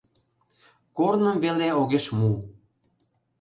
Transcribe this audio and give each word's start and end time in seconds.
Корным 0.97 1.37
веле 1.43 1.67
огеш 1.81 2.05
му. 2.17 2.31